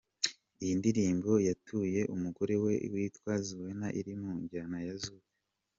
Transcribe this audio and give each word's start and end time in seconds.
Iyi 0.61 0.73
ndirimbo 0.79 1.31
yatuye 1.47 2.01
umugore 2.15 2.53
we 2.63 2.73
witwa 2.93 3.33
Zuena 3.47 3.87
iri 3.99 4.13
mu 4.21 4.31
njyana 4.41 4.77
ya 4.87 4.95
Zouk. 5.03 5.25